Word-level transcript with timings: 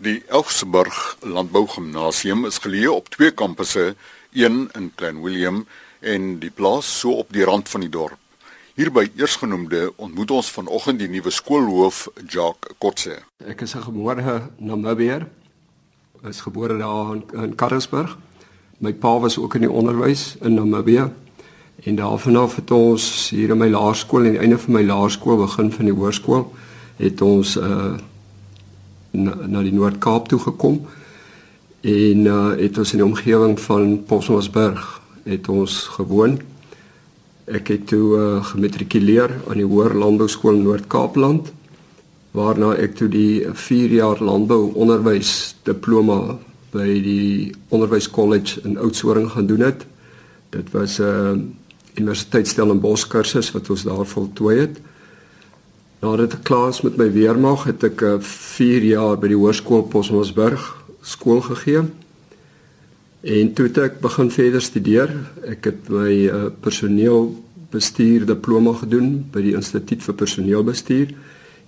Die 0.00 0.22
Elfsburg 0.32 1.18
Landbougymnasium 1.20 2.46
is 2.48 2.56
geleë 2.64 2.88
op 2.88 3.10
twee 3.12 3.34
kampusse, 3.36 3.90
een 4.32 4.62
in 4.72 4.86
Klein 4.96 5.18
Willem 5.20 5.58
en 6.00 6.38
die 6.40 6.48
plaas 6.48 6.88
so 7.02 7.18
op 7.20 7.34
die 7.36 7.44
rand 7.44 7.68
van 7.68 7.84
die 7.84 7.90
dorp. 7.92 8.16
Hier 8.80 8.88
by 8.88 9.10
eersgenoemde 9.20 9.90
ontmoet 10.00 10.32
ons 10.32 10.48
vanoggend 10.56 11.02
die 11.04 11.10
nuwe 11.12 11.28
skoolhoof, 11.28 12.06
Jacques 12.24 12.78
Kotse. 12.80 13.18
Ek 13.44 13.60
is 13.60 13.76
'n 13.76 13.82
gebore 13.82 14.48
Namibier. 14.56 15.26
Is 16.24 16.40
gebore 16.40 16.78
daar 16.78 17.14
in, 17.14 17.24
in 17.32 17.54
Karlsburg. 17.54 18.16
My 18.78 18.92
pa 18.92 19.18
was 19.18 19.38
ook 19.38 19.54
in 19.54 19.68
die 19.68 19.70
onderwys 19.70 20.36
in 20.40 20.54
Namibië. 20.54 21.12
En 21.84 21.94
daarvanaf 21.94 22.56
het 22.56 22.70
ons 22.70 23.30
hier 23.30 23.50
in 23.50 23.58
my 23.58 23.68
laerskool 23.68 24.24
en 24.24 24.32
die 24.32 24.40
einde 24.40 24.58
van 24.58 24.72
my 24.72 24.82
laerskool 24.82 25.36
begin 25.36 25.72
van 25.72 25.84
die 25.84 25.94
hoërskool 25.94 26.54
het 26.96 27.20
ons 27.20 27.56
uh 27.56 27.98
na, 29.10 29.34
na 29.46 29.62
die 29.62 29.74
Noord-Kaap 29.74 30.28
toe 30.28 30.38
gekom 30.38 30.80
en 31.80 32.26
uh, 32.28 32.56
het 32.60 32.78
ons 32.78 32.92
in 32.92 33.00
die 33.00 33.06
omgewing 33.06 33.56
van 33.60 34.02
Posmosberg 34.04 35.00
het 35.24 35.48
ons 35.48 35.86
gewoon. 35.96 36.38
Ek 37.48 37.72
het 37.72 37.86
toe 37.92 38.04
uh, 38.16 38.44
gematrikuleer 38.52 39.32
aan 39.48 39.60
die 39.60 39.68
Hoër 39.68 39.96
Landbouskool 39.96 40.60
Noord-Kaapland 40.60 41.52
waarna 42.36 42.74
ek 42.78 42.94
toe 43.00 43.08
die 43.10 43.42
4 43.48 43.96
jaar 43.96 44.20
landbou 44.22 44.70
onderwys 44.78 45.56
diploma 45.66 46.36
by 46.70 46.86
die 47.02 47.50
onderwyskollege 47.74 48.62
in 48.68 48.78
Oudtshoorn 48.78 49.26
gaan 49.32 49.48
doen 49.50 49.64
het. 49.66 49.82
Dit 50.54 50.70
was 50.70 51.00
'n 51.00 51.02
uh, 51.02 51.34
universiteitsstellenbosch 51.98 53.08
kursus 53.08 53.50
wat 53.50 53.70
ons 53.70 53.82
daar 53.82 54.06
voltooi 54.06 54.58
het. 54.58 54.80
Nadat 56.00 56.38
ek 56.38 56.46
klaar 56.48 56.70
is 56.72 56.78
met 56.80 56.94
my 56.96 57.10
weermag, 57.12 57.66
het 57.68 57.82
ek 57.84 58.00
'n 58.00 58.16
uh, 58.16 58.24
4 58.24 58.84
jaar 58.88 59.18
by 59.20 59.28
die 59.28 59.36
hoërskool 59.36 59.82
Posmosburg 59.92 60.62
skool 61.04 61.40
gegee. 61.44 61.82
En 63.20 63.52
toe 63.52 63.66
het 63.66 63.78
ek 63.78 64.00
begin 64.00 64.30
verder 64.30 64.62
studeer. 64.64 65.10
Ek 65.44 65.64
het 65.64 65.90
my 65.92 66.12
uh, 66.24 66.48
personeelbestuur 66.60 68.24
diploma 68.24 68.72
gedoen 68.80 69.28
by 69.28 69.42
die 69.44 69.52
Instituut 69.52 70.00
vir 70.02 70.14
Personeelbestuur 70.14 71.12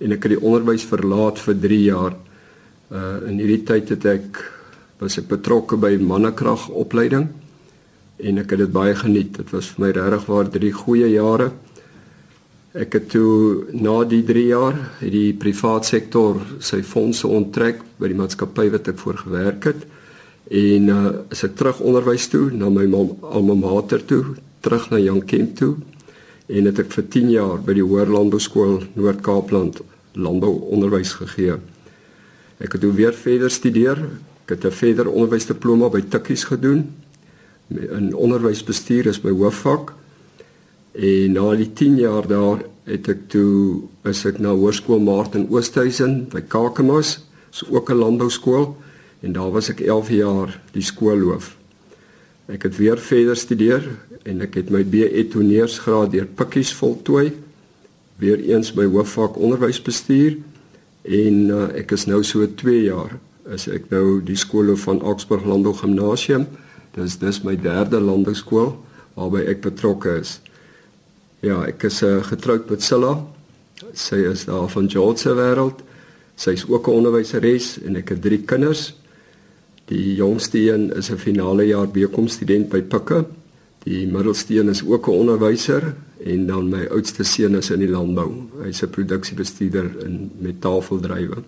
en 0.01 0.11
ek 0.11 0.23
het 0.25 0.33
die 0.33 0.41
onderwys 0.41 0.83
verlaat 0.83 1.37
vir 1.37 1.53
3 1.53 1.83
jaar. 1.83 2.17
Uh 2.89 3.29
in 3.29 3.37
hierdie 3.37 3.63
tyd 3.63 3.89
het 3.89 4.05
ek 4.05 4.41
was 4.97 5.17
ek 5.17 5.29
betrokke 5.29 5.77
by 5.77 5.93
mannekragopleiding 6.01 7.29
en 8.17 8.37
ek 8.37 8.49
het 8.49 8.59
dit 8.65 8.73
baie 8.73 8.95
geniet. 8.95 9.37
Dit 9.37 9.53
was 9.53 9.69
vir 9.69 9.85
my 9.85 9.91
regtig 9.93 10.25
waar 10.25 10.49
3 10.49 10.73
goeie 10.73 11.13
jare. 11.13 11.51
Ek 12.73 12.95
het 12.97 13.11
toe 13.13 13.67
na 13.69 13.99
die 14.09 14.23
3 14.25 14.43
jaar 14.49 14.77
die 14.97 15.29
privaat 15.37 15.85
sektor 15.85 16.39
sy 16.57 16.79
fondse 16.81 17.29
onttrek 17.29 17.83
by 18.01 18.09
die 18.09 18.17
maatskappy 18.17 18.65
wat 18.73 18.89
ek 18.89 18.97
voor 18.97 19.19
gewerk 19.21 19.67
het 19.69 19.83
en 20.49 20.89
uh, 20.89 21.11
as 21.29 21.45
ek 21.45 21.53
terug 21.59 21.83
onderwys 21.85 22.25
toe 22.33 22.47
na 22.49 22.71
my 22.73 22.87
alma 23.29 23.53
mater 23.53 24.01
toe, 24.01 24.23
terug 24.65 24.89
na 24.89 24.97
Jan 24.97 25.21
Kemp 25.21 25.53
toe 25.61 25.75
en 26.49 26.65
het 26.71 26.81
ek 26.81 26.89
vir 26.97 27.07
10 27.13 27.31
jaar 27.35 27.61
by 27.61 27.77
die 27.77 27.85
Hoër 27.85 28.09
Landbouskool 28.09 28.79
Noord-Kaapland 28.97 29.83
landbou 30.17 30.55
onderwys 30.73 31.13
gegee. 31.21 31.61
Ek 32.57 32.73
het 32.73 32.81
toe 32.81 32.93
weer 32.93 33.13
verder 33.13 33.53
studeer. 33.53 34.01
Ek 34.45 34.57
het 34.57 34.65
'n 34.65 34.71
verder 34.71 35.07
onderwysdiploma 35.13 35.89
by 35.89 36.01
Tikkies 36.01 36.49
gedoen. 36.49 36.89
In 37.69 38.15
onderwysbestuur 38.15 39.05
is 39.05 39.21
my 39.21 39.31
hoofvak. 39.31 39.93
En 40.93 41.31
na 41.31 41.55
die 41.57 41.71
10 41.73 41.95
jaar 41.97 42.27
daar 42.27 42.61
het 42.85 43.07
ek 43.09 43.25
toe 43.33 43.81
is 44.05 44.21
ek 44.29 44.37
na 44.43 44.51
Hoërskool 44.53 45.01
Martin 45.01 45.47
Oosthuizen 45.49 46.27
by 46.29 46.43
Kakamas, 46.45 47.23
is 47.53 47.63
ook 47.69 47.89
'n 47.89 47.97
landbouskool 47.97 48.75
en 49.21 49.31
daar 49.33 49.51
was 49.51 49.69
ek 49.69 49.79
11 49.79 50.09
jaar 50.09 50.59
die 50.71 50.83
skoolhoof. 50.83 51.55
Ek 52.45 52.63
het 52.63 52.77
weer 52.77 52.97
verder 52.97 53.35
studeer 53.35 53.83
en 54.23 54.41
ek 54.41 54.53
het 54.53 54.69
my 54.69 54.83
BE 54.85 55.27
toneursgraad 55.27 56.11
deur 56.11 56.25
Pikkies 56.25 56.73
voltooi. 56.73 57.33
Weer 58.15 58.39
eens 58.39 58.73
by 58.73 58.85
hoofvak 58.85 59.37
onderwysbestuur 59.37 60.37
en 61.01 61.49
uh, 61.49 61.63
ek 61.73 61.91
is 61.91 62.05
nou 62.05 62.23
so 62.23 62.45
2 62.55 62.83
jaar 62.83 63.19
is 63.49 63.67
ek 63.67 63.89
nou 63.89 64.21
die 64.23 64.35
skoolhoof 64.35 64.79
van 64.79 65.01
Augsburg 65.01 65.45
Landbou 65.45 65.73
Gimnasium. 65.73 66.47
Dis 66.95 67.17
dis 67.17 67.41
my 67.43 67.55
derde 67.55 67.99
landbouskool 67.99 68.75
waarby 69.15 69.47
ek 69.47 69.61
betrokke 69.61 70.19
is. 70.19 70.39
Ja, 71.43 71.57
ek 71.67 71.81
is 71.89 71.97
uh, 72.07 72.21
getroud 72.23 72.69
met 72.71 72.83
Silla. 72.85 73.17
Sy 73.99 74.21
is 74.29 74.45
daar 74.47 74.69
van 74.71 74.85
George 74.87 75.25
se 75.25 75.33
wêreld. 75.35 75.81
Sy 76.39 76.53
is 76.55 76.63
ook 76.69 76.87
'n 76.87 77.03
onderwyseres 77.03 77.81
en 77.83 77.97
ek 77.99 78.13
het 78.15 78.21
drie 78.21 78.39
kinders. 78.47 78.93
Die 79.91 80.15
jongste 80.15 80.57
een 80.71 80.93
is 80.95 81.11
'n 81.11 81.19
finale 81.19 81.67
jaar 81.67 81.87
BCom 81.87 82.27
student 82.27 82.69
by 82.69 82.81
Pikke. 82.81 83.25
Die 83.83 84.07
middelste 84.07 84.55
een 84.55 84.69
is 84.69 84.85
ook 84.87 85.07
'n 85.07 85.11
onderwyser 85.11 85.95
en 86.23 86.47
dan 86.47 86.69
my 86.69 86.85
oudste 86.85 87.23
seun 87.23 87.55
is 87.55 87.69
in 87.71 87.79
die 87.79 87.91
landbou. 87.91 88.31
Hy's 88.63 88.81
'n 88.81 88.89
produksiebestuurder 88.89 90.05
in 90.05 90.31
metaaldrywe. 90.39 91.43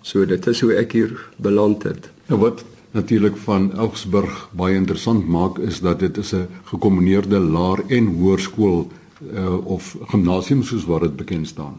So 0.00 0.24
dit 0.24 0.46
is 0.46 0.60
hoe 0.60 0.74
ek 0.74 0.92
hier 0.92 1.28
beland 1.36 1.82
het. 1.82 2.08
Nou 2.26 2.40
wat 2.40 2.64
natuurlik 2.92 3.36
van 3.36 3.72
Elfsburg 3.76 4.48
baie 4.52 4.74
interessant 4.74 5.28
maak 5.28 5.58
is 5.58 5.80
dat 5.80 5.98
dit 5.98 6.16
is 6.16 6.32
'n 6.32 6.48
gekombineerde 6.64 7.38
laer 7.38 7.84
en 7.88 8.06
hoërskool 8.06 8.88
uh, 9.32 9.66
of 9.66 9.96
gimnasium 10.08 10.62
soos 10.62 10.84
wat 10.84 11.00
dit 11.00 11.16
bekend 11.16 11.48
staan. 11.48 11.76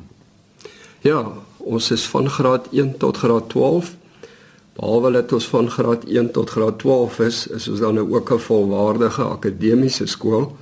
Ja, 1.02 1.32
ons 1.58 1.92
is 1.92 2.06
van 2.08 2.30
graad 2.30 2.68
1 2.72 2.98
tot 2.98 3.18
graad 3.18 3.50
12. 3.50 3.96
Behalwe 4.74 5.12
dat 5.12 5.32
ons 5.34 5.48
van 5.48 5.70
graad 5.70 6.06
1 6.06 6.32
tot 6.32 6.50
graad 6.50 6.80
12 6.80 7.20
is, 7.20 7.48
is 7.48 7.68
ons 7.68 7.80
dan 7.80 7.94
nou 7.94 8.16
ook 8.16 8.32
'n 8.32 8.40
volwaardige 8.40 9.24
akademiese 9.24 10.06
skool 10.06 10.58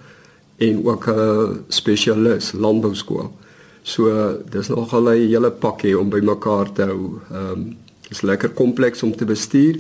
en 0.58 0.86
ook 0.86 1.08
'n 1.08 1.64
spesialis 1.68 2.52
landbouskool. 2.52 3.32
So 3.82 4.38
dis 4.50 4.68
nogal 4.68 5.10
'n 5.10 5.28
hele 5.28 5.52
pakkie 5.52 6.00
om 6.00 6.10
by 6.10 6.20
mekaar 6.20 6.72
te 6.72 6.82
hou. 6.82 7.20
Ehm 7.32 7.52
um, 7.52 7.78
is 8.10 8.22
lekker 8.22 8.50
kompleks 8.50 9.04
om 9.04 9.16
te 9.16 9.26
bestuur 9.26 9.80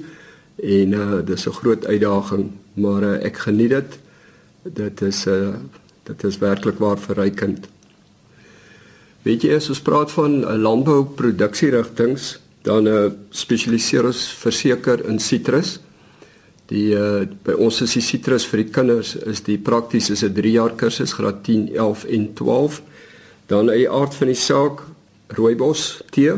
en 0.56 0.94
uh 0.94 1.26
dis 1.26 1.48
'n 1.48 1.52
groot 1.52 1.86
uitdaging, 1.86 2.52
maar 2.74 3.04
uh, 3.04 3.26
ek 3.26 3.38
geniet 3.38 3.70
dit. 3.70 4.00
Dit 4.64 5.02
is 5.02 5.26
'n 5.26 5.30
uh, 5.30 5.54
Dit 6.10 6.24
is 6.26 6.40
werklik 6.42 6.80
waar 6.82 6.98
verrykend. 6.98 7.68
Weet 9.28 9.44
jy 9.46 9.58
as 9.60 9.70
ons 9.70 9.82
praat 9.86 10.12
van 10.16 10.40
uh, 10.42 10.56
landbouproduksierigtinge, 10.58 12.40
dan 12.66 12.88
uh, 12.90 13.06
spesialiseer 13.36 14.08
ons 14.10 14.24
verseker 14.42 15.04
in 15.10 15.20
sitrus. 15.22 15.78
Die 16.70 16.90
uh, 16.98 17.26
by 17.46 17.56
ons 17.62 17.82
is 17.86 17.94
die 17.98 18.04
sitrus 18.06 18.48
vir 18.50 18.64
die 18.64 18.72
kinders 18.74 19.16
is 19.30 19.42
die 19.46 19.58
prakties 19.58 20.10
is 20.14 20.24
'n 20.24 20.34
3 20.34 20.52
jaar 20.54 20.74
kursus 20.78 21.14
graad 21.18 21.44
10, 21.46 21.70
11 21.76 22.06
en 22.06 22.34
12. 22.34 22.82
Dan 23.48 23.70
uit 23.70 23.86
die 23.86 23.90
aard 23.90 24.14
van 24.14 24.28
die 24.28 24.38
saak 24.38 24.84
rooibos 25.38 26.02
tee 26.12 26.34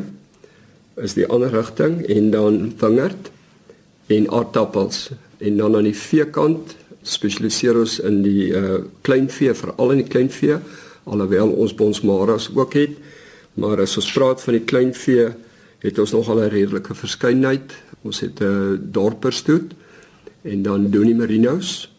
is 1.00 1.16
die 1.16 1.28
ander 1.28 1.52
rigting 1.52 2.02
en 2.08 2.32
dan 2.32 2.74
wingerd 2.80 3.32
en 4.08 4.28
aardappels 4.32 5.12
en 5.40 5.58
dan 5.58 5.76
aan 5.76 5.88
die 5.88 5.96
veekant 5.96 6.76
spesialiseer 7.04 7.78
ons 7.80 8.00
in 8.00 8.22
die 8.26 8.52
uh 8.56 8.82
kleinvee, 9.02 9.54
veral 9.54 9.96
in 9.96 10.04
die 10.04 10.10
kleinvee, 10.10 10.58
alhoewel 11.04 11.52
ons 11.52 11.74
bonsmaras 11.76 12.50
ook 12.56 12.74
het. 12.78 12.98
Maar 13.54 13.82
as 13.84 13.98
ons 13.98 14.12
praat 14.14 14.42
van 14.42 14.58
die 14.58 14.66
kleinvee, 14.66 15.32
het 15.82 16.00
ons 16.00 16.14
nogal 16.14 16.44
'n 16.46 16.50
redelike 16.50 16.94
verskeidenheid. 16.94 17.74
Ons 18.04 18.20
het 18.20 18.40
'n 18.40 18.44
uh, 18.44 18.80
dorperstoet 18.80 19.74
en 20.42 20.62
dan 20.62 20.90
Donie 20.92 21.16
Merinos, 21.16 21.90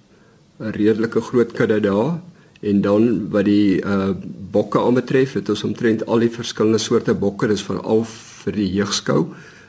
'n 0.60 0.70
redelike 0.70 1.20
groot 1.20 1.52
kudde 1.52 1.80
daar 1.80 2.20
en 2.60 2.80
dan 2.80 3.30
wat 3.30 3.44
die 3.44 3.82
uh 3.84 4.10
bokke 4.52 4.78
aanbetref, 4.78 5.32
het 5.32 5.48
ons 5.48 5.64
omtrent 5.64 6.06
al 6.06 6.18
die 6.18 6.30
verskillende 6.30 6.78
soorte 6.78 7.14
bokke, 7.14 7.46
dis 7.46 7.62
veral 7.62 8.04
vir 8.44 8.52
die 8.52 8.72
jeugskou. 8.72 9.26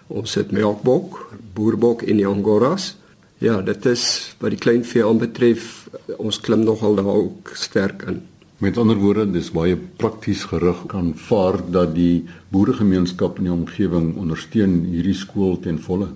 Ons 0.08 0.36
het 0.36 0.52
melkbok, 0.52 1.34
boerbok 1.54 2.02
en 2.02 2.18
die 2.18 2.28
angoras. 2.28 2.96
Ja, 3.44 3.58
dit 3.60 3.86
is 3.92 4.04
wat 4.40 4.54
die 4.54 4.62
kleinvee 4.62 5.04
aanbetref, 5.04 5.90
ons 6.16 6.38
klim 6.40 6.62
nogal 6.64 6.96
daar 6.96 7.10
ook 7.12 7.50
sterk 7.60 8.06
in. 8.08 8.22
Met 8.64 8.78
ander 8.80 8.96
woorde, 8.96 9.26
dis 9.34 9.50
baie 9.52 9.76
prakties 10.00 10.46
gerig 10.48 10.86
kan 10.88 11.10
vaar 11.20 11.58
dat 11.76 11.92
die 11.98 12.24
boeregemeenskap 12.56 13.42
in 13.42 13.50
die 13.50 13.52
omgewing 13.52 14.14
ondersteun 14.22 14.78
hierdie 14.88 15.16
skool 15.20 15.58
ten 15.60 15.82
volle. 15.84 16.08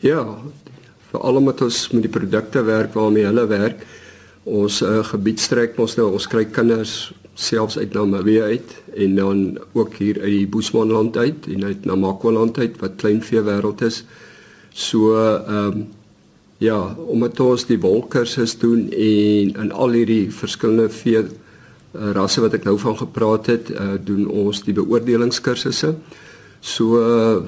Ja, 0.00 0.22
veral 1.10 1.42
omdat 1.42 1.60
ons 1.66 1.82
met 1.92 2.06
die 2.06 2.12
produkte 2.14 2.64
werk 2.64 2.96
waarmee 2.96 3.28
hulle 3.28 3.44
werk. 3.52 3.84
Ons 4.48 4.80
uh, 4.80 5.02
gebied 5.10 5.44
strek 5.44 5.76
ons 5.82 5.98
nou, 6.00 6.08
ons 6.16 6.30
kry 6.30 6.46
kinders 6.48 7.12
selfs 7.36 7.76
uit 7.76 7.92
Namibië 7.92 8.40
uit 8.54 8.74
en 8.96 9.20
dan 9.20 9.44
ook 9.76 10.00
hier 10.00 10.22
uit 10.22 10.32
die 10.38 10.48
Boesmanland 10.48 11.20
uit 11.20 11.52
en 11.52 11.68
uit 11.68 11.84
Namakwa-land 11.84 12.64
uit 12.64 12.80
wat 12.80 12.96
kleinvee 13.04 13.44
wêreld 13.44 13.84
is. 13.84 14.06
So 14.72 15.12
ehm 15.20 15.84
um, 15.84 15.86
Ja, 16.58 16.96
omdat 16.96 17.40
ons 17.40 17.66
die 17.68 17.80
wolkursus 17.80 18.56
doen 18.58 18.86
en 18.90 19.50
in 19.64 19.72
al 19.72 19.92
hierdie 19.98 20.30
verskillende 20.32 20.88
vee 20.88 21.20
uh, 21.20 22.12
rasse 22.16 22.40
wat 22.40 22.56
ek 22.56 22.64
nou 22.64 22.78
van 22.80 22.96
gepraat 22.96 23.50
het, 23.52 23.70
uh, 23.70 23.96
doen 24.00 24.24
ons 24.26 24.62
die 24.64 24.74
beoordelingskursusse. 24.76 25.92
So 26.64 27.02
uh, 27.02 27.42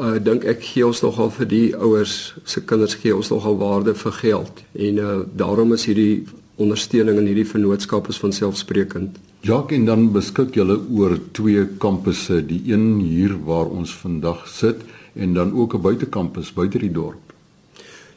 uh, 0.00 0.16
dink 0.24 0.46
ek 0.48 0.64
gee 0.64 0.86
ons 0.86 1.02
nogal 1.04 1.28
vir 1.36 1.50
die 1.50 1.66
ouers 1.76 2.34
se 2.48 2.64
kinders 2.64 2.96
gee 3.02 3.12
ons 3.14 3.30
nogal 3.34 3.58
waarde 3.60 3.94
vir 4.00 4.16
geld 4.22 4.64
en 4.72 5.02
uh, 5.02 5.18
daarom 5.36 5.76
is 5.76 5.84
hierdie 5.90 6.24
ondersteuning 6.56 7.18
in 7.20 7.28
hierdie 7.32 7.48
vennootskap 7.50 8.08
is 8.08 8.20
van 8.22 8.32
selfsprekend. 8.32 9.18
Jacques 9.44 9.76
en 9.76 9.84
dan 9.88 10.06
beskik 10.14 10.54
julle 10.56 10.78
oor 10.94 11.18
twee 11.36 11.66
kampusse, 11.82 12.38
die 12.46 12.62
een 12.70 13.02
hier 13.02 13.34
waar 13.44 13.68
ons 13.68 13.92
vandag 14.00 14.46
sit 14.48 14.80
en 15.14 15.34
dan 15.34 15.52
ook 15.52 15.74
'n 15.74 15.82
buitekampus 15.82 16.54
buite 16.54 16.78
die 16.78 16.92
dorp. 16.92 17.23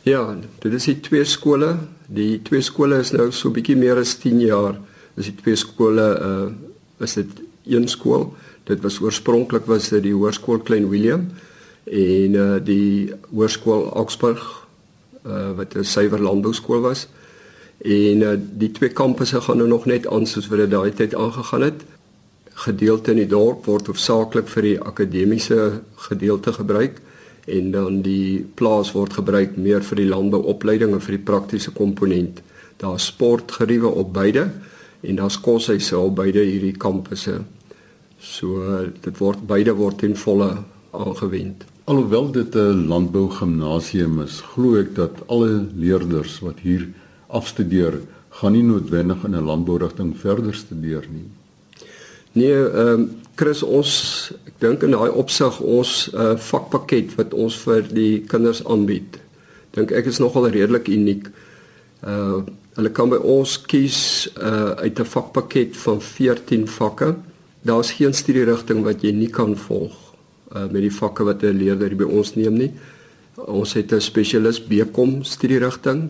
Ja, 0.08 0.38
dit 0.64 0.74
is 0.74 0.86
die 0.88 1.00
twee 1.04 1.26
skole. 1.28 1.74
Die 2.08 2.40
twee 2.48 2.64
skole 2.64 3.02
is 3.04 3.10
nou 3.12 3.26
so 3.36 3.52
bietjie 3.52 3.76
meer 3.76 4.00
as 4.00 4.14
10 4.22 4.40
jaar. 4.40 4.78
Dis 5.18 5.28
die 5.28 5.36
twee 5.42 5.60
skole 5.60 6.06
uh 6.30 7.04
is 7.04 7.14
dit 7.14 7.42
een 7.68 7.90
skool. 7.92 8.24
Dit 8.66 8.80
was 8.86 9.02
oorspronklik 9.04 9.68
was 9.70 9.90
dit 9.92 10.02
die 10.08 10.14
Hoërskool 10.16 10.64
Klein 10.66 10.88
Willem 10.90 11.28
en 11.86 12.38
uh 12.40 12.56
die 12.64 13.12
Hoërskool 13.34 13.84
Augsburg 14.00 14.46
uh 15.28 15.52
wat 15.60 15.76
'n 15.76 15.84
suiwer 15.84 16.24
landbouskool 16.24 16.82
was. 16.88 17.08
En 17.84 18.24
uh, 18.24 18.34
die 18.40 18.72
twee 18.72 18.90
kampusse 18.90 19.42
gaan 19.42 19.58
nou 19.58 19.68
nog 19.68 19.86
net 19.86 20.08
aan 20.08 20.26
soos 20.26 20.48
wat 20.48 20.60
dit 20.60 20.72
daai 20.72 20.92
tyd 20.92 21.16
aangegaan 21.16 21.62
het. 21.62 21.84
Gedeelte 22.54 23.12
in 23.12 23.18
die 23.18 23.28
dorp 23.28 23.66
word 23.66 23.88
hoofsaaklik 23.88 24.48
vir 24.48 24.64
die 24.64 24.80
akademiese 24.80 25.82
gedeelte 25.96 26.54
gebruik 26.54 27.02
en 27.48 27.72
dan 27.72 28.02
die 28.04 28.46
plaas 28.60 28.92
word 28.96 29.16
gebruik 29.20 29.56
meer 29.58 29.86
vir 29.88 30.02
die 30.02 30.10
landbouopleiding 30.10 30.96
en 30.96 31.04
vir 31.04 31.16
die 31.16 31.26
praktiese 31.30 31.72
komponent. 31.72 32.42
Daar's 32.82 33.08
sportgeriewe 33.08 33.88
op 33.88 34.12
beide 34.14 34.50
en 35.02 35.16
daar's 35.20 35.40
koshuise 35.40 35.98
op 35.98 36.18
beide 36.20 36.44
hierdie 36.44 36.76
kampusse. 36.76 37.40
So 38.20 38.84
dit 39.02 39.18
word 39.22 39.48
beide 39.48 39.78
word 39.78 40.02
ten 40.04 40.18
volle 40.20 40.52
aangewend. 40.92 41.64
Alhoewel 41.88 42.32
dit 42.32 42.56
'n 42.56 42.88
landbougimnasium 42.88 44.22
is, 44.22 44.42
glo 44.42 44.76
ek 44.76 44.96
dat 44.96 45.24
alle 45.28 45.68
leerders 45.76 46.40
wat 46.40 46.60
hier 46.60 46.90
afstudeer 47.28 48.02
gaan 48.30 48.52
nie 48.52 48.64
noodwendig 48.64 49.24
in 49.24 49.36
'n 49.36 49.46
landbourigting 49.46 50.18
verder 50.18 50.54
studeer 50.54 51.06
nie. 51.10 51.30
Nee, 52.38 52.54
ehm 52.54 52.88
um, 52.88 53.08
Chris 53.38 53.62
ons 53.62 53.92
ek 54.50 54.56
dink 54.62 54.82
in 54.86 54.96
daai 54.96 55.14
opsig 55.14 55.60
ons 55.62 55.92
uh, 56.10 56.32
vakpakket 56.42 57.12
wat 57.20 57.36
ons 57.38 57.54
vir 57.62 57.84
die 57.94 58.24
kinders 58.30 58.64
aanbied. 58.66 59.20
Dink 59.78 59.94
ek 59.94 60.10
is 60.10 60.18
nogal 60.22 60.50
redelik 60.54 60.90
uniek. 60.90 61.30
Uh 62.06 62.46
hulle 62.78 62.92
kan 62.94 63.10
by 63.10 63.18
ons 63.26 63.56
kies 63.66 64.00
uh 64.38 64.74
uit 64.82 65.00
'n 65.02 65.10
vakpakket 65.14 65.78
van 65.84 66.02
14 66.02 66.66
vakke. 66.70 67.16
Daar's 67.66 67.92
geen 67.98 68.14
studierigting 68.14 68.84
wat 68.86 69.02
jy 69.02 69.14
nie 69.18 69.30
kan 69.30 69.56
volg 69.58 69.96
uh 70.54 70.66
met 70.70 70.82
die 70.82 70.94
vakke 70.94 71.26
wat 71.26 71.42
'n 71.44 71.58
leerder 71.58 71.96
by 71.96 72.06
ons 72.06 72.36
neem 72.36 72.58
nie. 72.58 72.72
Ons 73.38 73.74
het 73.74 73.94
'n 73.94 74.02
spesialis 74.02 74.62
BCom 74.62 75.24
studierigting 75.24 76.10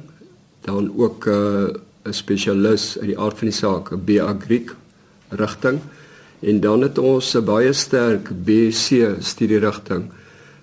dan 0.64 0.92
ook 0.96 1.28
'n 1.28 1.32
uh, 1.32 2.08
'n 2.08 2.14
spesialis 2.14 2.98
uit 3.00 3.16
die 3.16 3.20
aard 3.20 3.38
van 3.38 3.48
die 3.48 3.60
saak, 3.64 3.92
'n 3.92 4.04
BAgric 4.06 4.76
rigting 5.30 5.80
en 6.40 6.60
dan 6.60 6.82
het 6.82 6.98
ons 6.98 7.36
'n 7.36 7.44
baie 7.44 7.74
sterk 7.74 8.30
BC 8.46 9.16
studierigting 9.20 10.12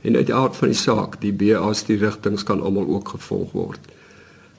en 0.01 0.17
uit 0.17 0.27
die 0.27 0.35
aard 0.35 0.57
van 0.57 0.69
die 0.69 0.77
saak, 0.77 1.21
die 1.21 1.33
BA 1.33 1.73
studierigtings 1.73 2.43
kan 2.43 2.61
almal 2.61 2.87
ook 2.87 3.09
gevolg 3.09 3.53
word. 3.53 3.81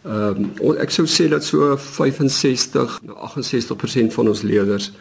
Ehm 0.04 0.50
um, 0.62 0.78
ek 0.78 0.90
sou 0.90 1.06
sê 1.08 1.30
dat 1.30 1.44
so 1.44 1.78
65 1.78 3.00
na 3.04 3.14
68% 3.14 4.14
van 4.14 4.28
ons 4.28 4.42
leerders 4.42 4.92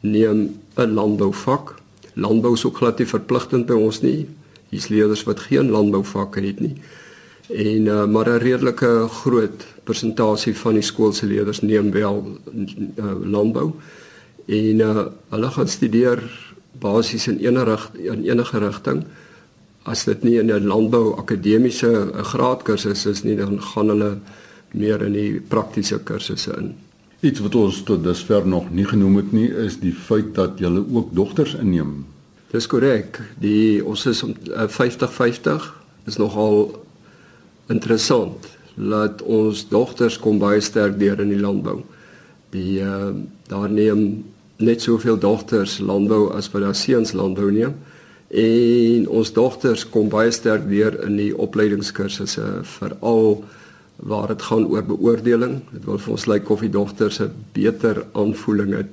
neem 0.00 0.60
'n 0.76 0.94
landbouvak. 0.94 1.74
Landbou 2.14 2.52
is 2.52 2.64
ook 2.64 2.76
glad 2.76 2.98
nie 2.98 3.06
verpligtend 3.06 3.66
by 3.66 3.74
ons 3.74 4.00
nie. 4.00 4.28
Hier's 4.68 4.88
leerders 4.88 5.22
wat 5.24 5.40
geen 5.40 5.70
landbouvakke 5.70 6.40
het 6.40 6.60
nie 6.60 6.76
en 7.52 7.86
uh, 7.86 8.04
maar 8.04 8.28
'n 8.28 8.38
redelike 8.38 9.06
groot 9.08 9.66
persentasie 9.84 10.56
van 10.56 10.74
die 10.74 10.82
skoolse 10.82 11.26
leerders 11.26 11.60
neem 11.60 11.90
wel 11.90 12.38
uh, 12.96 13.04
landbou 13.24 13.72
en 14.46 14.80
uh, 14.80 15.04
hulle 15.30 15.50
gaan 15.50 15.68
studeer 15.68 16.22
basies 16.82 17.28
in 17.28 17.38
enige 17.38 17.64
rig, 17.64 17.90
in 17.94 18.24
enige 18.24 18.58
rigting 18.58 19.04
as 19.82 20.04
dit 20.04 20.22
nie 20.22 20.38
in 20.38 20.50
'n 20.50 20.66
landbou 20.66 21.16
akademiese 21.18 22.12
graadkursus 22.14 23.06
is 23.06 23.22
nie 23.24 23.36
dan 23.36 23.60
gaan 23.60 23.88
hulle 23.88 24.18
meer 24.72 25.02
in 25.02 25.12
die 25.12 25.40
praktiese 25.40 25.98
kursusse 25.98 26.54
in. 26.58 26.74
Iets 27.20 27.40
wat 27.40 27.54
ons 27.54 27.82
tot 27.82 28.04
dusver 28.04 28.46
nog 28.46 28.70
nie 28.70 28.84
genoem 28.84 29.16
het 29.16 29.32
nie 29.32 29.48
is 29.48 29.78
die 29.80 29.92
feit 29.92 30.34
dat 30.34 30.58
jy 30.58 30.70
ook 30.92 31.14
dogters 31.14 31.54
inneem. 31.54 32.04
Dis 32.50 32.66
korrek. 32.66 33.20
Die 33.40 33.84
ons 33.84 34.06
is 34.06 34.24
50-50 34.24 35.46
uh, 35.46 35.60
is 36.06 36.16
nogal 36.16 36.82
interessant 37.68 38.48
dat 38.74 39.22
ons 39.22 39.68
dogters 39.68 40.18
kom 40.18 40.38
baie 40.38 40.60
sterk 40.60 40.98
deur 40.98 41.20
in 41.20 41.28
die 41.28 41.40
landbou. 41.40 41.82
Die 42.52 42.82
uh, 42.84 43.14
daar 43.48 43.70
neem 43.70 44.24
net 44.62 44.82
soveel 44.84 45.18
dogters 45.18 45.78
landbou 45.80 46.28
as 46.36 46.50
wat 46.52 46.62
daar 46.62 46.76
seuns 46.76 47.14
landbou 47.16 47.50
neem. 47.52 47.74
En 48.32 49.08
ons 49.08 49.32
dogters 49.32 49.84
kom 49.92 50.08
baie 50.12 50.30
sterk 50.32 50.68
deur 50.68 50.94
in 51.06 51.18
die 51.20 51.32
opleidingskursusse 51.36 52.46
veral 52.78 53.42
waar 53.96 54.28
dit 54.32 54.42
gaan 54.42 54.66
oor 54.66 54.84
beoordeling. 54.84 55.60
Dit 55.72 55.84
wil 55.88 56.00
vir 56.00 56.14
ons 56.14 56.28
lyk 56.30 56.50
of 56.50 56.64
die 56.64 56.72
dogters 56.72 57.20
'n 57.20 57.32
beter 57.52 58.04
aanvoeling 58.12 58.72
het. 58.76 58.92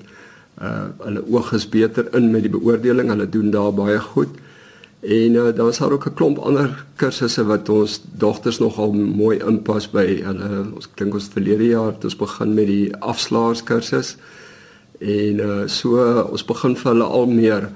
Uh 0.62 0.88
hulle 1.06 1.24
oog 1.32 1.54
is 1.54 1.70
beter 1.70 2.16
in 2.16 2.32
met 2.32 2.42
die 2.42 2.56
beoordeling. 2.58 3.10
Hulle 3.10 3.30
doen 3.30 3.52
daar 3.52 3.74
baie 3.74 4.00
goed. 4.00 4.30
En 5.00 5.31
uh, 5.31 5.56
dan 5.56 5.68
is 5.68 5.78
daar 5.78 5.92
ook 5.92 6.06
'n 6.06 6.13
klomp 6.13 6.38
ander 6.38 6.86
kursusse 6.96 7.46
wat 7.46 7.69
ons 7.69 8.01
dogters 8.12 8.60
nogal 8.60 8.92
mooi 8.92 9.40
inpas 9.40 9.90
by 9.90 10.22
hulle. 10.24 10.66
Ons 10.75 10.90
dink 10.96 11.13
ons 11.13 11.30
verlede 11.31 11.66
jaar 11.66 11.92
het 11.92 12.04
ons 12.04 12.16
begin 12.16 12.54
met 12.54 12.68
die 12.68 12.96
afslaerskursus. 12.96 14.18
En 15.00 15.40
uh, 15.40 15.62
so 15.66 15.96
uh, 15.96 16.31
ons 16.31 16.46
begin 16.46 16.75
vir 16.75 16.92
hulle 16.92 17.04
al 17.04 17.25
meer 17.25 17.69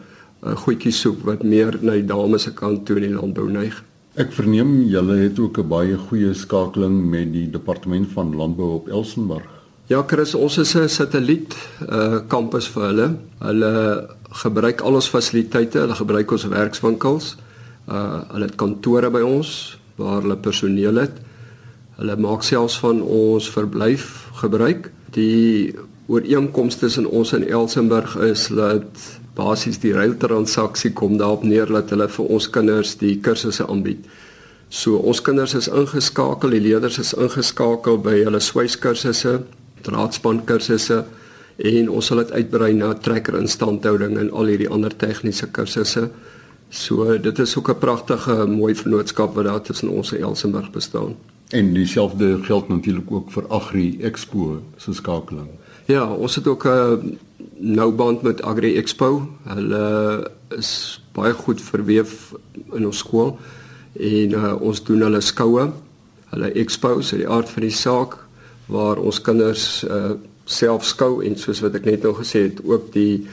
uh, 0.43 0.55
goedjies 0.55 0.99
soek 0.99 1.23
wat 1.23 1.43
meer 1.43 1.77
na 1.81 1.95
die 1.95 2.05
dames 2.05 2.43
se 2.43 2.53
kant 2.53 2.85
toe 2.85 2.99
in 2.99 3.07
die 3.07 3.15
landbou 3.15 3.49
neig. 3.49 3.83
Ek 4.19 4.31
verneem 4.35 4.83
julle 4.91 5.15
het 5.15 5.39
ook 5.39 5.57
'n 5.57 5.67
baie 5.67 5.97
goeie 5.97 6.33
skakeling 6.33 7.09
met 7.09 7.31
die 7.33 7.49
departement 7.49 8.11
van 8.11 8.35
landbou 8.35 8.73
op 8.73 8.89
Elsenburg. 8.89 9.47
Ja, 9.87 10.03
Chris, 10.07 10.35
ons 10.35 10.57
is 10.57 10.75
'n 10.75 10.89
satelliet 10.89 11.55
uh 11.89 12.19
kampus 12.27 12.67
vir 12.67 12.83
hulle. 12.83 13.07
Hulle 13.39 13.71
gebruik 14.33 14.81
al 14.81 14.97
ons 14.97 15.09
fasiliteite, 15.09 15.83
hulle 15.83 15.97
gebruik 15.97 16.31
ons 16.31 16.47
werkswinkels. 16.49 17.35
Uh 17.87 18.23
hulle 18.33 18.49
het 18.49 18.57
kantore 18.57 19.09
by 19.13 19.21
ons 19.25 19.77
waar 19.99 20.21
hulle 20.23 20.37
personeel 20.41 21.01
het. 21.03 21.17
Hulle 21.99 22.15
maak 22.17 22.43
selfs 22.43 22.79
van 22.81 23.01
ons 23.01 23.49
verblyf 23.53 24.29
gebruik. 24.41 24.89
Die 25.13 25.75
ooreenkoms 26.07 26.79
tussen 26.81 27.05
ons 27.05 27.33
en 27.33 27.45
Elsenburg 27.47 28.15
is 28.25 28.47
dat 28.51 29.03
basies 29.37 29.79
die 29.81 29.93
ruiltransaksie 29.93 30.93
kom 30.93 31.17
daarop 31.17 31.45
neer 31.47 31.69
dat 31.71 31.93
hulle 31.93 32.09
vir 32.09 32.33
ons 32.35 32.49
kinders 32.53 32.97
die 33.01 33.15
kursusse 33.23 33.65
aanbied. 33.69 34.05
So 34.73 34.97
ons 34.97 35.21
kinders 35.21 35.53
is 35.57 35.69
ingeskakel, 35.69 36.53
die 36.53 36.63
leerders 36.63 36.97
is 37.01 37.13
ingeskakel 37.13 37.99
by 38.01 38.23
hulle 38.23 38.41
swyskursusse 38.41 39.43
draadspan 39.85 40.41
kursusse 40.47 41.03
en 41.57 41.89
ons 41.89 42.05
sal 42.05 42.23
dit 42.23 42.31
uitbrei 42.31 42.73
na 42.73 42.93
trekker 42.93 43.37
instandhouding 43.39 44.17
en 44.17 44.31
al 44.31 44.51
hierdie 44.53 44.69
ander 44.69 44.95
tegniese 44.95 45.51
kursusse. 45.51 46.09
So 46.69 47.17
dit 47.17 47.39
is 47.39 47.57
ook 47.57 47.69
'n 47.69 47.79
pragtige 47.79 48.45
mooi 48.47 48.75
vennootskap 48.75 49.35
wat 49.35 49.45
daar 49.45 49.61
tussen 49.61 49.89
ons 49.89 50.13
en 50.13 50.21
Elsenburg 50.21 50.71
bestaan. 50.71 51.15
En 51.49 51.73
dieselfde 51.73 52.43
geld 52.43 52.67
natuurlik 52.67 53.11
ook 53.11 53.31
vir 53.31 53.47
Agri 53.47 53.97
Expo 54.01 54.61
se 54.77 54.93
skakeling. 54.93 55.47
Ja, 55.85 56.13
ons 56.13 56.35
het 56.35 56.47
ook 56.47 56.65
'n 56.65 57.17
nou 57.57 57.91
band 57.91 58.21
met 58.21 58.41
Agri 58.41 58.75
Expo. 58.77 59.27
Hulle 59.43 60.31
is 60.49 61.01
baie 61.11 61.33
goed 61.33 61.61
verweef 61.61 62.33
in 62.71 62.85
ons 62.85 62.97
skool 62.97 63.37
en 63.93 64.31
uh, 64.31 64.61
ons 64.61 64.83
doen 64.83 65.01
hulle 65.01 65.21
skoue, 65.21 65.71
hulle 66.25 66.51
expos, 66.51 67.09
die 67.09 67.29
aard 67.29 67.49
van 67.49 67.61
die 67.61 67.71
saak 67.71 68.17
waar 68.65 68.97
ons 68.97 69.21
kinders 69.21 69.83
uh 69.83 70.13
self 70.45 70.85
skou 70.85 71.23
en 71.25 71.37
soos 71.39 71.61
wat 71.63 71.75
ek 71.75 71.85
net 71.85 72.03
nou 72.03 72.13
gesê 72.19 72.47
het 72.49 72.63
ook 72.65 72.91
die 72.93 73.25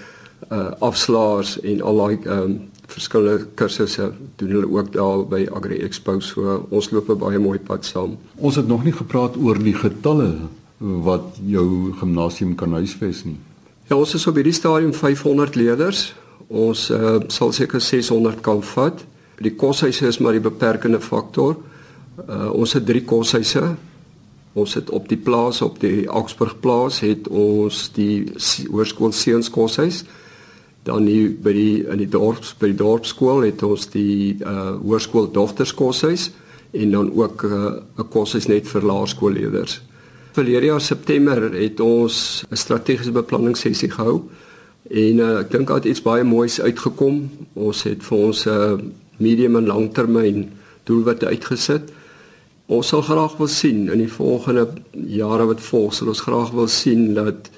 uh 0.50 0.70
afslaers 0.80 1.58
en 1.60 1.82
al 1.82 1.96
daai 2.00 2.28
um 2.36 2.54
verskillende 2.90 3.46
kursusse 3.54 4.12
doen 4.40 4.54
hulle 4.54 4.70
ook 4.70 4.92
daar 4.92 5.26
by 5.30 5.44
Agri 5.54 5.78
Expo 5.84 6.18
so 6.20 6.66
ons 6.70 6.90
loop 6.90 7.08
'n 7.10 7.18
baie 7.18 7.38
mooi 7.38 7.58
pad 7.58 7.84
saam. 7.84 8.16
Ons 8.36 8.56
het 8.56 8.66
nog 8.66 8.84
nie 8.84 8.92
gepraat 8.92 9.36
oor 9.36 9.58
die 9.58 9.74
getalle 9.74 10.34
wat 10.80 11.36
jou 11.46 11.92
gimnasium 12.00 12.54
kan 12.54 12.72
huisves 12.72 13.24
nie. 13.24 13.38
Ja, 13.88 13.96
ons 13.96 14.14
is 14.14 14.26
op 14.26 14.34
hierdie 14.34 14.52
stadium 14.52 14.92
500 14.94 15.54
leerders. 15.54 16.14
Ons 16.48 16.90
uh 16.90 17.20
sal 17.28 17.52
seker 17.52 17.80
600 17.80 18.40
kan 18.40 18.62
vat. 18.62 19.04
Die 19.40 19.54
koshuise 19.54 20.06
is 20.06 20.18
maar 20.18 20.32
die 20.32 20.40
beperkende 20.50 21.00
faktor. 21.00 21.56
Uh 22.28 22.50
ons 22.52 22.72
het 22.72 22.86
drie 22.86 23.04
koshuise 23.04 23.76
Ons 24.52 24.74
het 24.74 24.90
op 24.90 25.08
die 25.08 25.18
plaas 25.18 25.62
op 25.62 25.80
die 25.80 26.06
Augsburg 26.06 26.60
plaas 26.60 27.00
het 27.00 27.28
ons 27.28 27.90
die 27.92 28.26
hoërskool 28.70 29.12
seuns 29.12 29.50
koshuis 29.50 30.04
Dan 30.82 31.04
hier 31.04 31.32
by 31.44 31.52
die 31.52 31.74
in 31.92 32.00
die 32.00 32.08
dorp 32.08 32.46
by 32.60 32.70
die 32.70 32.78
dorpskool 32.78 33.44
het 33.44 33.60
ons 33.66 33.90
die 33.92 34.38
uh 34.40 34.78
hoërskool 34.80 35.28
dogterskoshuis 35.34 36.30
en 36.72 36.94
dan 36.94 37.10
ook 37.12 37.44
'n 37.44 37.52
uh, 37.98 38.04
koshuis 38.08 38.46
net 38.46 38.68
vir 38.68 38.82
laerskoolleerders. 38.82 39.82
Verlede 40.32 40.66
jaar 40.66 40.80
September 40.80 41.52
het 41.52 41.80
ons 41.80 42.44
'n 42.50 42.56
strategiese 42.56 43.12
beplanning 43.12 43.56
sessie 43.56 43.90
gehou 43.90 44.22
en 44.90 45.18
uh, 45.18 45.38
ek 45.40 45.50
dink 45.50 45.66
daar 45.68 45.76
het 45.76 45.84
iets 45.84 46.02
baie 46.02 46.24
moois 46.24 46.60
uitgekom. 46.60 47.30
Ons 47.54 47.82
het 47.82 48.02
vir 48.02 48.18
ons 48.18 48.46
'n 48.46 48.48
uh, 48.48 48.78
medium 49.18 49.56
en 49.56 49.66
langtermyn 49.66 50.50
doelwitte 50.84 51.26
uitgesit. 51.26 51.92
Ons 52.70 52.92
sal 52.92 53.02
graag 53.02 53.34
wil 53.40 53.50
sien 53.50 53.88
in 53.90 53.98
die 53.98 54.12
volgende 54.12 54.68
jare 55.10 55.48
wat 55.50 55.62
volg, 55.64 55.94
sal 55.96 56.12
ons 56.12 56.22
graag 56.22 56.52
wil 56.54 56.70
sien 56.70 57.10
dat 57.18 57.50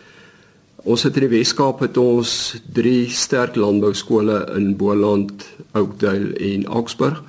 Ons 0.83 1.05
het 1.07 1.15
in 1.15 1.29
die 1.29 1.37
Weskaap 1.37 1.79
het 1.85 1.99
ons 2.01 2.31
3 2.75 3.05
sterk 3.15 3.55
landbou 3.55 3.93
skole 3.95 4.41
in 4.59 4.73
Boland, 4.75 5.45
Oudtshoorn 5.79 6.33
en 6.35 6.65
Augsburg. 6.67 7.21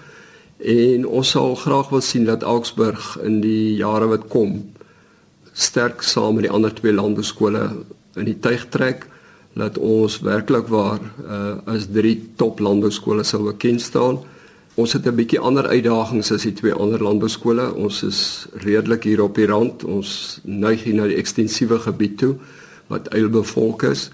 En 0.58 1.06
ons 1.06 1.34
sal 1.36 1.54
graag 1.62 1.92
wil 1.94 2.02
sien 2.02 2.26
dat 2.26 2.42
Augsburg 2.42 3.12
in 3.22 3.44
die 3.44 3.76
jare 3.78 4.08
wat 4.10 4.26
kom 4.34 4.56
sterk 5.54 6.02
saam 6.02 6.40
met 6.40 6.48
die 6.48 6.54
ander 6.54 6.74
twee 6.74 6.96
landbou 6.98 7.22
skole 7.22 7.62
in 8.18 8.26
die 8.26 8.40
tuig 8.42 8.66
trek 8.74 9.06
dat 9.54 9.78
ons 9.78 10.18
werklik 10.26 10.66
waar 10.74 10.98
uh, 11.22 11.60
as 11.70 11.86
drie 11.94 12.16
top 12.42 12.58
landbou 12.58 12.90
skole 12.90 13.22
sou 13.22 13.44
bekend 13.52 13.86
staan. 13.86 14.24
Ons 14.76 14.94
het 14.94 15.06
'n 15.06 15.16
bietjie 15.16 15.40
ander 15.40 15.68
uitdagings 15.68 16.32
as 16.32 16.42
die 16.42 16.54
twee 16.54 16.74
ander 16.74 17.04
landbou 17.04 17.30
skole. 17.30 17.74
Ons 17.74 18.04
is 18.04 18.48
redelik 18.54 19.04
hier 19.04 19.22
op 19.22 19.36
die 19.36 19.46
rand. 19.46 19.84
Ons 19.84 20.40
neig 20.44 20.84
hier 20.84 20.94
na 20.94 21.06
die 21.08 21.16
ekstensiewe 21.16 21.80
gebied 21.80 22.18
toe 22.18 22.36
wat 22.88 23.08
eilbevolk 23.08 23.84
is. 23.84 24.10